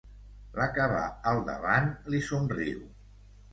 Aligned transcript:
La 0.59 0.65
que 0.77 0.87
va 0.93 1.01
al 1.33 1.43
davant 1.51 1.93
li 2.15 2.25
somriu. 2.31 2.83